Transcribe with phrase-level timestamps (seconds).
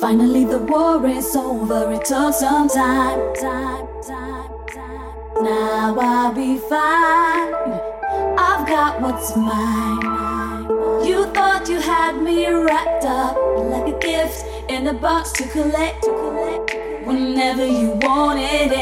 [0.00, 1.92] Finally, the war is over.
[1.92, 5.44] It took some time, time, time, time.
[5.44, 7.52] Now I'll be fine.
[8.38, 10.00] I've got what's mine.
[11.06, 16.06] You thought you had me wrapped up like a gift in a box to collect,
[17.06, 18.79] whenever you wanted it.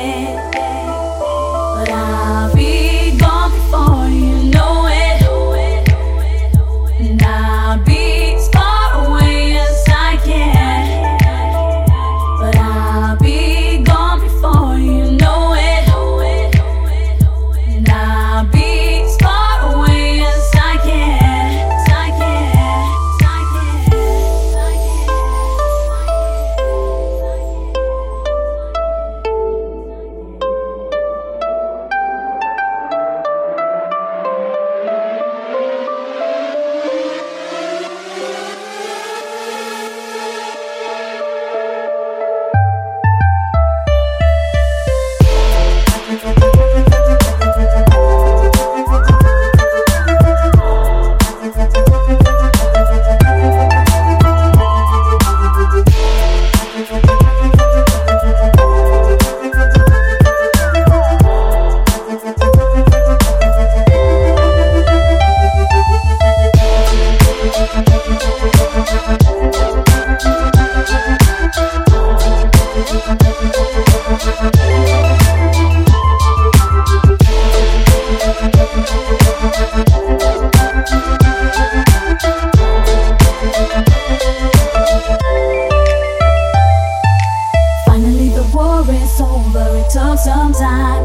[89.18, 89.66] Is over.
[89.76, 91.02] It took some time.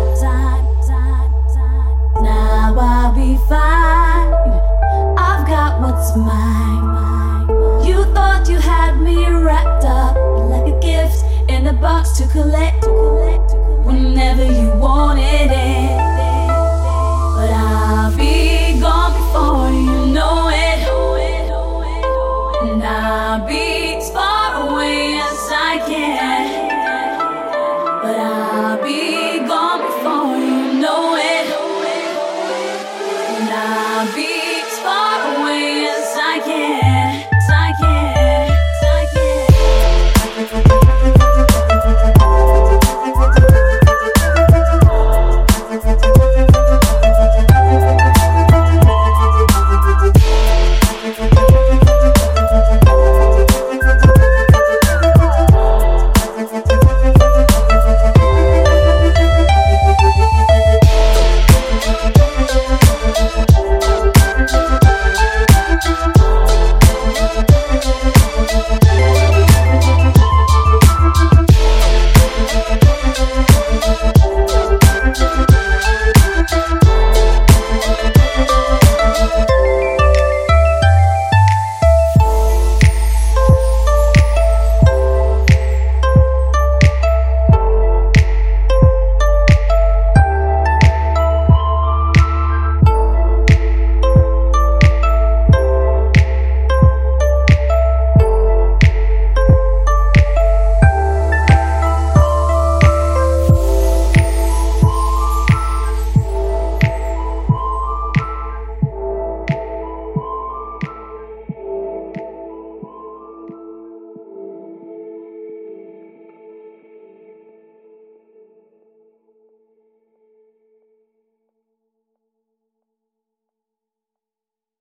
[2.22, 4.34] Now I'll be fine.
[5.18, 7.48] I've got what's mine.
[7.86, 10.16] You thought you had me wrapped up
[10.50, 12.73] like a gift in a box to collect.